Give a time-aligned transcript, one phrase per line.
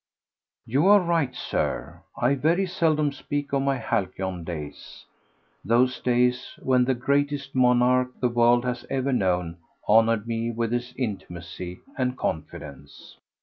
[0.65, 6.95] You are right, Sir, I very seldom speak of my halcyon days—those days when the
[6.95, 13.19] greatest monarch the world has ever known honoured me with his intimacy and confidence.